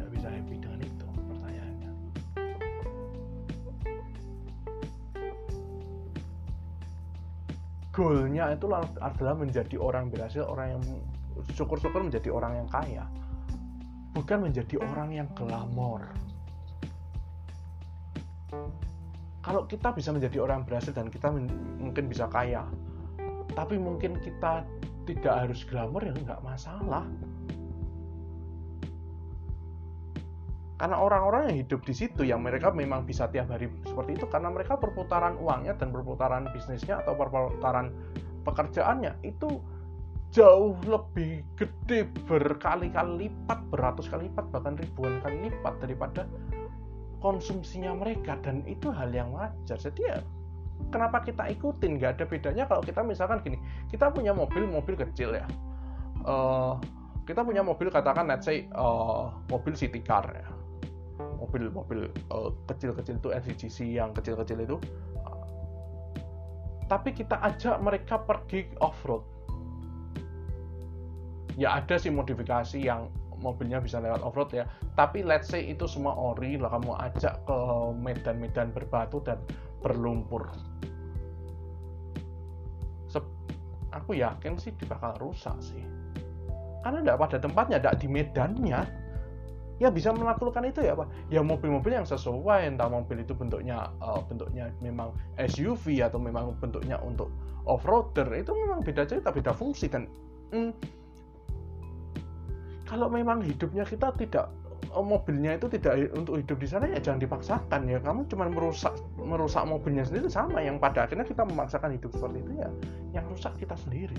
goalnya 7.93 8.57
itu 8.57 8.67
adalah 9.01 9.37
menjadi 9.37 9.77
orang 9.77 10.09
berhasil 10.09 10.43
orang 10.49 10.77
yang 10.77 10.83
syukur-syukur 11.53 12.01
menjadi 12.01 12.33
orang 12.33 12.65
yang 12.65 12.69
kaya. 12.73 13.05
Bukan 14.13 14.49
menjadi 14.49 14.77
orang 14.81 15.09
yang 15.13 15.29
glamor. 15.33 16.05
Kalau 19.43 19.65
kita 19.69 19.93
bisa 19.97 20.13
menjadi 20.13 20.45
orang 20.45 20.65
berhasil 20.65 20.93
dan 20.93 21.09
kita 21.09 21.33
mungkin 21.33 22.05
bisa 22.09 22.29
kaya 22.29 22.65
tapi 23.53 23.77
mungkin 23.77 24.17
kita 24.19 24.65
tidak 25.05 25.35
harus 25.47 25.61
glamor 25.69 26.01
ya 26.03 26.13
nggak 26.15 26.41
masalah 26.41 27.05
karena 30.83 30.99
orang-orang 30.99 31.43
yang 31.47 31.57
hidup 31.63 31.87
di 31.87 31.95
situ 31.95 32.27
yang 32.27 32.43
mereka 32.43 32.75
memang 32.75 33.07
bisa 33.07 33.31
tiap 33.31 33.55
hari 33.55 33.71
seperti 33.87 34.19
itu 34.19 34.27
karena 34.27 34.51
mereka 34.51 34.75
perputaran 34.75 35.39
uangnya 35.39 35.79
dan 35.79 35.95
perputaran 35.95 36.51
bisnisnya 36.51 36.99
atau 37.07 37.15
perputaran 37.15 37.95
pekerjaannya 38.43 39.15
itu 39.23 39.63
jauh 40.35 40.75
lebih 40.83 41.47
gede 41.55 42.11
berkali-kali 42.27 43.31
lipat, 43.31 43.63
beratus 43.71 44.11
kali 44.11 44.27
lipat, 44.27 44.51
bahkan 44.51 44.75
ribuan 44.75 45.23
kali 45.23 45.55
lipat 45.55 45.79
daripada 45.79 46.27
konsumsinya 47.23 47.95
mereka 47.95 48.35
dan 48.43 48.67
itu 48.67 48.91
hal 48.91 49.15
yang 49.15 49.31
wajar. 49.31 49.79
Jadi 49.79 50.03
ya 50.03 50.19
kenapa 50.91 51.23
kita 51.23 51.47
ikutin? 51.47 52.03
Gak 52.03 52.19
ada 52.19 52.25
bedanya 52.27 52.67
kalau 52.67 52.83
kita 52.83 53.07
misalkan 53.07 53.39
gini, 53.47 53.63
kita 53.87 54.11
punya 54.11 54.35
mobil-mobil 54.35 54.99
kecil 54.99 55.39
ya. 55.39 55.47
Uh, 56.27 56.75
kita 57.23 57.47
punya 57.47 57.63
mobil 57.63 57.87
katakan 57.87 58.27
let's 58.27 58.51
say 58.51 58.67
uh, 58.75 59.31
mobil 59.47 59.79
city 59.79 60.03
car 60.03 60.27
ya 60.27 60.51
mobil-mobil 61.21 62.09
uh, 62.33 62.51
kecil-kecil 62.69 63.21
itu 63.21 63.29
LCGC 63.31 63.79
yang 63.99 64.11
kecil-kecil 64.17 64.59
itu 64.65 64.77
tapi 66.91 67.17
kita 67.17 67.41
ajak 67.41 67.81
mereka 67.81 68.21
pergi 68.21 68.69
off-road. 68.85 69.25
Ya 71.57 71.81
ada 71.81 71.97
sih 71.97 72.13
modifikasi 72.13 72.77
yang 72.77 73.09
mobilnya 73.41 73.81
bisa 73.81 73.97
lewat 73.97 74.21
off-road 74.21 74.53
ya 74.53 74.69
tapi 74.93 75.25
let's 75.25 75.49
say 75.49 75.65
itu 75.65 75.89
semua 75.89 76.13
ori 76.13 76.61
lah 76.61 76.69
kamu 76.69 76.93
ajak 77.01 77.41
ke 77.49 77.59
medan-medan 77.97 78.69
berbatu 78.77 79.25
dan 79.25 79.41
berlumpur. 79.81 80.53
Sep 83.09 83.25
aku 83.97 84.21
yakin 84.21 84.61
sih 84.61 84.77
bakal 84.85 85.17
rusak 85.17 85.57
sih. 85.65 85.81
Karena 86.85 87.01
tidak 87.01 87.19
pada 87.25 87.37
tempatnya 87.41 87.77
tidak 87.81 87.97
di 88.05 88.09
medannya 88.11 88.81
ya 89.81 89.89
bisa 89.89 90.13
menaklukkan 90.13 90.65
itu 90.69 90.85
ya 90.85 90.93
pak. 90.93 91.09
Ya 91.33 91.41
mobil-mobil 91.41 91.95
yang 91.95 92.09
sesuai 92.09 92.69
entah 92.69 92.91
mobil 92.91 93.23
itu 93.23 93.33
bentuknya 93.33 93.89
uh, 94.03 94.21
bentuknya 94.27 94.69
memang 94.85 95.15
SUV 95.41 96.03
atau 96.05 96.21
memang 96.21 96.57
bentuknya 96.59 97.01
untuk 97.01 97.33
off-roader 97.65 98.27
itu 98.35 98.53
memang 98.53 98.83
beda 98.83 99.07
cerita 99.07 99.31
beda 99.31 99.55
fungsi 99.55 99.87
dan 99.87 100.11
mm, 100.51 100.75
kalau 102.85 103.07
memang 103.09 103.41
hidupnya 103.41 103.87
kita 103.87 104.13
tidak 104.19 104.51
uh, 104.93 105.01
mobilnya 105.01 105.57
itu 105.57 105.71
tidak 105.73 106.13
untuk 106.13 106.43
hidup 106.43 106.59
di 106.61 106.69
sana 106.69 106.85
ya 106.91 106.99
jangan 107.01 107.21
dipaksakan 107.23 107.81
ya. 107.89 107.99
Kamu 108.03 108.29
cuma 108.29 108.51
merusak 108.53 108.93
merusak 109.17 109.65
mobilnya 109.65 110.05
sendiri 110.05 110.29
sama 110.29 110.61
yang 110.61 110.77
pada 110.77 111.09
akhirnya 111.09 111.25
kita 111.25 111.47
memaksakan 111.47 111.97
hidup 111.97 112.11
seperti 112.13 112.39
itu 112.45 112.53
ya 112.61 112.69
yang 113.17 113.25
rusak 113.31 113.55
kita 113.57 113.79
sendiri 113.79 114.19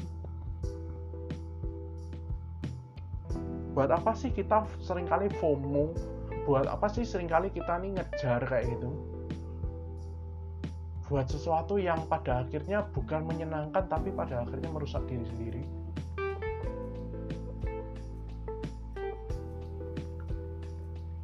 buat 3.74 3.90
apa 3.90 4.14
sih 4.14 4.30
kita 4.30 4.70
sering 4.78 5.10
kali 5.10 5.34
FOMO? 5.42 5.98
Buat 6.46 6.70
apa 6.70 6.86
sih 6.94 7.02
sering 7.02 7.26
kali 7.26 7.50
kita 7.50 7.82
nih 7.82 7.98
ngejar 7.98 8.46
kayak 8.46 8.70
gitu? 8.70 8.90
Buat 11.10 11.28
sesuatu 11.34 11.82
yang 11.82 12.06
pada 12.06 12.46
akhirnya 12.46 12.86
bukan 12.94 13.26
menyenangkan 13.26 13.90
tapi 13.90 14.14
pada 14.14 14.46
akhirnya 14.46 14.70
merusak 14.70 15.02
diri 15.10 15.26
sendiri. 15.26 15.64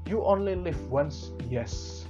You 0.10 0.26
only 0.26 0.58
live 0.58 0.82
once 0.90 1.30
yes. 1.54 2.02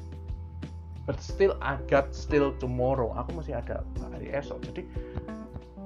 But 1.04 1.20
still 1.20 1.60
I 1.60 1.76
got 1.92 2.16
still 2.16 2.56
tomorrow. 2.56 3.12
Aku 3.12 3.44
masih 3.44 3.60
ada 3.60 3.84
hari 4.00 4.32
esok. 4.32 4.64
Jadi 4.72 4.88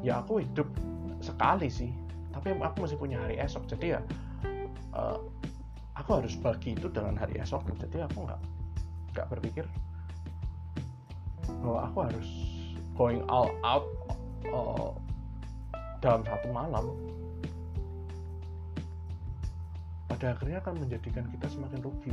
ya 0.06 0.22
aku 0.22 0.46
hidup 0.46 0.70
sekali 1.26 1.74
sih. 1.74 1.90
Tapi 2.30 2.54
aku 2.62 2.86
masih 2.86 3.02
punya 3.02 3.18
hari 3.18 3.42
esok. 3.42 3.66
Jadi 3.66 3.98
ya 3.98 4.02
uh, 4.94 5.18
aku 5.98 6.10
harus 6.22 6.34
bagi 6.38 6.74
itu 6.74 6.90
dengan 6.90 7.18
hari 7.18 7.38
esok 7.38 7.70
jadi 7.78 8.10
aku 8.10 8.26
nggak 8.26 8.42
nggak 9.14 9.28
berpikir 9.30 9.66
bahwa 11.62 11.80
aku 11.88 11.98
harus 12.08 12.30
going 12.98 13.22
all 13.30 13.50
out 13.66 13.86
uh, 14.52 14.92
dalam 16.04 16.22
satu 16.28 16.48
malam. 16.52 16.86
Pada 20.12 20.36
akhirnya 20.36 20.60
akan 20.60 20.76
menjadikan 20.84 21.26
kita 21.32 21.48
semakin 21.48 21.80
rugi. 21.80 22.12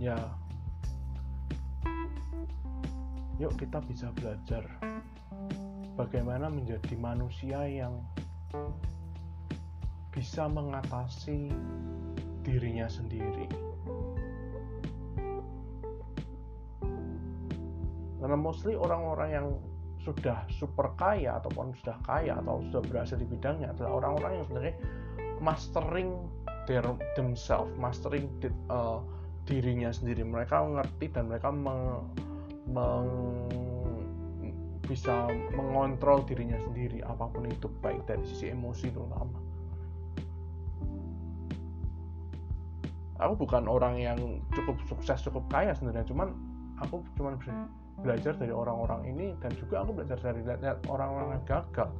Ya 0.00 0.16
yuk 3.50 3.58
kita 3.58 3.82
bisa 3.82 4.14
belajar 4.14 4.62
bagaimana 5.98 6.46
menjadi 6.46 6.94
manusia 6.94 7.66
yang 7.66 7.98
bisa 10.14 10.46
mengatasi 10.46 11.50
dirinya 12.46 12.86
sendiri. 12.86 13.50
karena 18.20 18.36
mostly 18.36 18.76
orang-orang 18.76 19.30
yang 19.32 19.48
sudah 20.06 20.44
super 20.52 20.92
kaya 20.94 21.40
ataupun 21.40 21.72
sudah 21.82 21.96
kaya 22.04 22.36
atau 22.38 22.60
sudah 22.68 22.82
berhasil 22.86 23.16
di 23.18 23.26
bidangnya 23.26 23.72
adalah 23.74 23.98
orang-orang 23.98 24.32
yang 24.38 24.44
sebenarnya 24.46 24.76
mastering 25.40 26.08
their 26.68 26.84
themselves 27.16 27.72
mastering 27.80 28.28
di, 28.38 28.52
uh, 28.68 29.00
dirinya 29.48 29.88
sendiri 29.90 30.22
mereka 30.22 30.60
mengerti 30.62 31.10
dan 31.10 31.32
mereka 31.32 31.48
meng, 32.70 33.10
bisa 34.86 35.26
mengontrol 35.54 36.22
dirinya 36.26 36.58
sendiri 36.62 37.02
apa 37.06 37.30
pun 37.30 37.46
itu 37.46 37.70
baik 37.82 38.06
dari 38.06 38.22
sisi 38.26 38.50
emosi 38.50 38.90
terutama 38.90 39.38
aku 43.20 43.34
bukan 43.46 43.68
orang 43.68 44.00
yang 44.00 44.18
cukup 44.56 44.80
sukses 44.88 45.20
cukup 45.22 45.44
kaya 45.52 45.76
sebenarnya 45.76 46.08
cuman 46.08 46.32
aku 46.80 47.04
cuman 47.20 47.36
belajar 48.00 48.32
dari 48.34 48.50
orang-orang 48.50 49.12
ini 49.12 49.26
dan 49.44 49.52
juga 49.60 49.84
aku 49.84 49.92
belajar 49.92 50.16
dari 50.24 50.40
orang-orang 50.88 51.36
yang 51.36 51.44
gagal. 51.44 51.92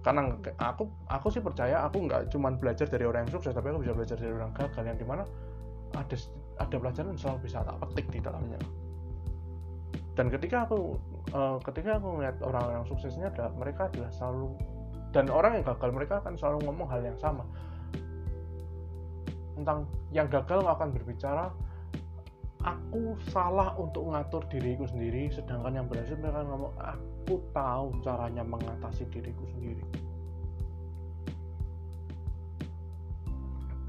Karena 0.00 0.32
aku 0.56 0.88
aku 1.12 1.28
sih 1.28 1.42
percaya 1.44 1.84
aku 1.84 2.08
nggak 2.08 2.32
cuman 2.32 2.56
belajar 2.56 2.88
dari 2.88 3.04
orang 3.04 3.28
yang 3.28 3.36
sukses 3.36 3.52
tapi 3.52 3.68
aku 3.68 3.84
bisa 3.84 3.92
belajar 3.92 4.16
dari 4.16 4.32
orang 4.32 4.54
gagal 4.56 4.84
yang 4.86 4.96
di 4.96 5.04
mana 5.04 5.28
ada 5.92 6.16
ada 6.56 6.76
pelajaran 6.80 7.18
selalu 7.20 7.38
bisa 7.44 7.60
tak 7.60 7.76
petik 7.84 8.06
di 8.08 8.20
dalamnya 8.24 8.56
dan 10.20 10.28
ketika 10.28 10.68
aku 10.68 11.00
uh, 11.32 11.56
ketika 11.64 11.96
aku 11.96 12.20
melihat 12.20 12.36
orang 12.44 12.76
yang 12.76 12.84
suksesnya 12.84 13.32
adalah 13.32 13.56
mereka 13.56 13.88
adalah 13.88 14.12
selalu 14.12 14.52
dan 15.16 15.32
orang 15.32 15.56
yang 15.56 15.64
gagal 15.64 15.90
mereka 15.96 16.20
akan 16.20 16.36
selalu 16.36 16.68
ngomong 16.68 16.92
hal 16.92 17.00
yang 17.00 17.16
sama. 17.16 17.48
Tentang 19.56 19.88
yang 20.12 20.28
gagal 20.28 20.60
akan 20.60 20.92
berbicara 20.92 21.48
aku 22.60 23.16
salah 23.32 23.72
untuk 23.80 24.12
mengatur 24.12 24.44
diriku 24.52 24.84
sendiri 24.84 25.32
sedangkan 25.32 25.80
yang 25.80 25.86
berhasil 25.88 26.12
mereka 26.20 26.44
ngomong 26.44 26.76
aku 26.76 27.40
tahu 27.56 27.88
caranya 28.04 28.44
mengatasi 28.44 29.08
diriku 29.08 29.48
sendiri 29.56 29.80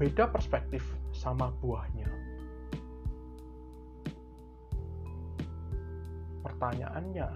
beda 0.00 0.24
perspektif 0.32 0.80
sama 1.12 1.52
buahnya 1.60 2.21
pertanyaannya 6.62 7.26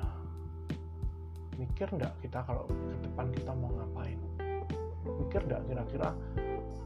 mikir 1.58 1.90
enggak 1.98 2.14
kita 2.22 2.46
kalau 2.46 2.62
ke 2.70 3.10
depan 3.10 3.26
kita 3.34 3.50
mau 3.58 3.74
ngapain? 3.74 4.22
Mikir 5.02 5.42
enggak 5.50 5.66
kira-kira 5.66 6.08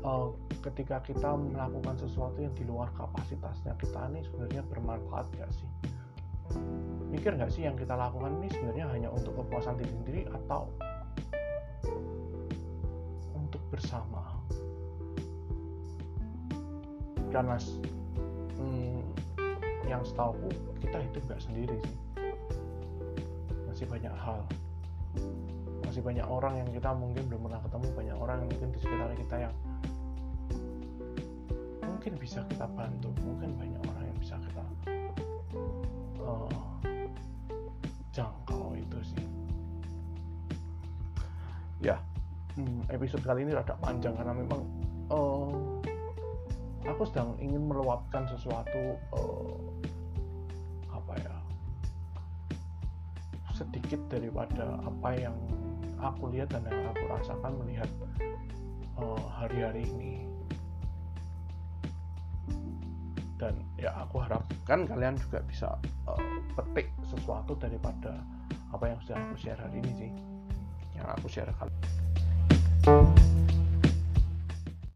uh, 0.01 0.33
ketika 0.65 1.05
kita 1.05 1.37
melakukan 1.37 2.01
sesuatu 2.01 2.41
yang 2.41 2.57
di 2.57 2.65
luar 2.65 2.89
kapasitasnya 2.97 3.77
kita 3.77 4.09
ini 4.09 4.25
sebenarnya 4.25 4.65
bermanfaat 4.73 5.29
gak 5.37 5.53
sih? 5.53 5.69
Mikir 7.13 7.37
nggak 7.37 7.53
sih 7.53 7.69
yang 7.69 7.77
kita 7.77 7.93
lakukan 7.93 8.33
ini 8.41 8.49
sebenarnya 8.49 8.89
hanya 8.89 9.09
untuk 9.13 9.37
kepuasan 9.37 9.77
diri 9.77 9.93
sendiri 10.01 10.23
atau 10.33 10.73
untuk 13.37 13.61
bersama? 13.69 14.41
Karena 17.29 17.61
hmm, 18.57 19.05
yang 19.85 20.01
setahu 20.09 20.49
kita 20.81 21.05
hidup 21.05 21.23
nggak 21.29 21.45
sendiri 21.45 21.77
sih 21.85 22.00
masih 23.81 23.97
banyak 23.97 24.13
hal. 24.13 24.41
Masih 25.89 26.03
banyak 26.05 26.27
orang 26.29 26.61
yang 26.61 26.69
kita 26.69 26.93
mungkin 26.93 27.25
belum 27.33 27.49
pernah 27.49 27.61
ketemu 27.65 27.87
banyak 27.97 28.17
orang 28.21 28.37
yang 28.45 28.49
mungkin 28.53 28.69
di 28.77 28.79
sekitar 28.85 29.09
kita 29.17 29.37
yang 29.41 29.55
mungkin 31.89 32.13
bisa 32.21 32.45
kita 32.53 32.69
bantu 32.77 33.09
mungkin 33.25 33.57
banyak 33.57 33.81
orang 33.81 34.05
yang 34.05 34.19
bisa 34.21 34.37
kita 34.37 34.65
uh, 36.21 36.53
jangkau 38.13 38.77
itu 38.77 39.01
sih. 39.01 39.25
Ya. 41.81 41.97
Hmm, 42.61 42.85
episode 42.93 43.25
kali 43.25 43.49
ini 43.49 43.57
rada 43.57 43.81
panjang 43.81 44.13
karena 44.13 44.37
memang 44.37 44.61
uh, 45.09 45.49
aku 46.85 47.09
sedang 47.09 47.33
ingin 47.41 47.65
meluapkan 47.65 48.29
sesuatu 48.29 49.01
uh, 49.17 49.70
sedikit 53.61 54.01
daripada 54.09 54.81
apa 54.81 55.11
yang 55.21 55.37
aku 56.01 56.33
lihat 56.33 56.49
dan 56.49 56.65
yang 56.65 56.89
aku 56.97 57.05
rasakan 57.13 57.53
melihat 57.61 57.91
hari-hari 59.37 59.85
uh, 59.85 59.93
ini. 59.93 60.15
Dan 63.41 63.57
ya 63.81 63.93
aku 63.97 64.21
harapkan 64.21 64.85
kalian 64.85 65.17
juga 65.17 65.41
bisa 65.45 65.77
uh, 66.09 66.21
petik 66.57 66.93
sesuatu 67.09 67.57
daripada 67.57 68.21
apa 68.71 68.85
yang 68.87 68.99
sudah 69.03 69.17
aku 69.19 69.35
share 69.37 69.59
hari 69.59 69.83
ini 69.83 69.93
sih 69.99 70.11
yang 70.95 71.07
aku 71.17 71.27
share 71.27 71.51
kali 71.59 71.75